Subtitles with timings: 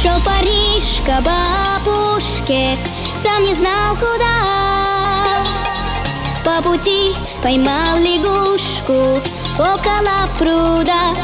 [0.00, 1.32] Шел парнишка по
[1.76, 2.78] опушке
[3.20, 5.42] Сам не знал куда.
[6.44, 9.20] По пути поймал лягушку
[9.58, 11.16] Около пруда.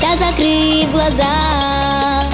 [0.00, 2.24] Та, закрыв глаза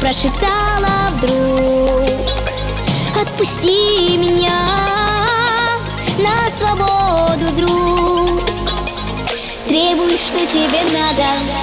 [0.00, 2.08] Прошептала вдруг
[3.20, 4.66] Отпусти меня
[6.16, 8.40] на свободу, друг.
[9.68, 11.59] Требуешь, что тебе надо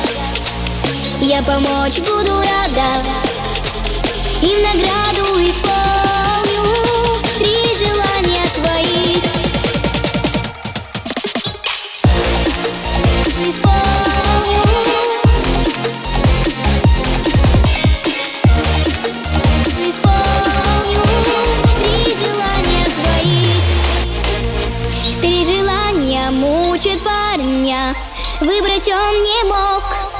[1.19, 3.03] Я помочь буду рада
[4.39, 6.63] И в награду исполню
[7.39, 9.15] Три желания твои
[13.49, 14.61] Исполню.
[19.81, 21.01] Исполню
[21.83, 23.49] три желания твои
[25.21, 27.95] Три желания мучат парня
[28.39, 30.16] Выбрать он не мог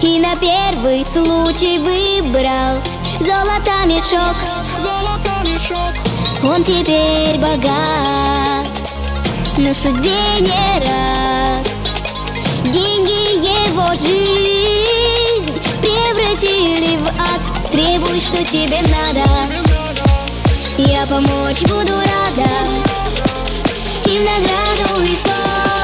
[0.00, 2.80] И на первый случай выбрал
[3.18, 4.36] Золото мешок.
[4.80, 5.92] Золото мешок.
[6.44, 8.70] Он теперь богат
[9.56, 11.66] Но судьбе не рад
[12.66, 17.70] Деньги его жизнь Превратили в ад.
[17.72, 19.28] Требуй, что тебе надо.
[20.76, 22.50] Я помочь буду рада
[24.04, 25.77] И в награду исполню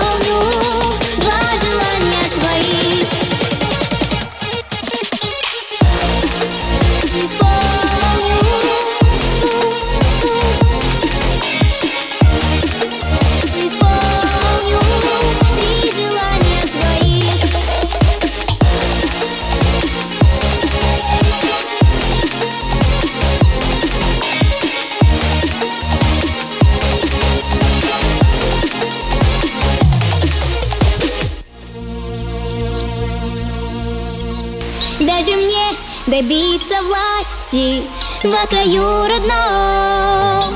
[35.06, 35.66] Даже мне
[36.06, 37.82] добиться власти
[38.22, 40.54] в краю родном?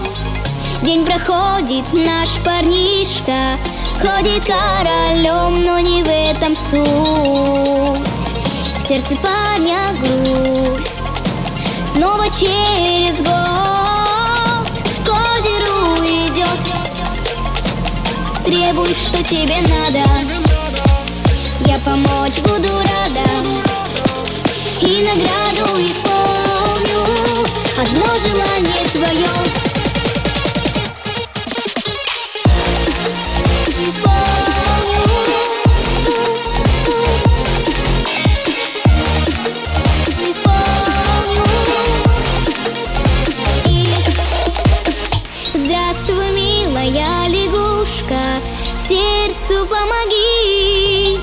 [0.82, 3.58] День проходит, наш парнишка
[4.00, 6.80] Ходит королем, но не в этом суть.
[8.78, 11.08] В сердце парня грусть
[11.92, 14.66] Снова через год
[15.04, 16.64] к озеру идет.
[18.46, 20.08] Требуй, что тебе надо.
[21.66, 22.87] Я помочь буду
[48.88, 51.20] Сердцу помоги.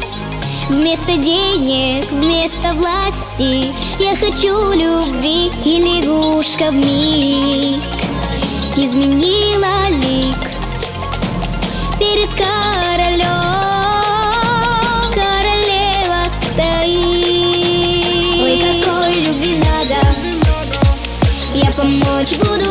[0.70, 7.82] Вместо денег, вместо власти Я хочу любви И лягушка в миг.
[8.78, 10.38] Изменила лик
[12.00, 13.26] Перед королем.
[15.12, 17.26] Королева стоит.
[18.44, 20.00] Ой, какой любви надо.
[21.56, 22.65] Я помочь буду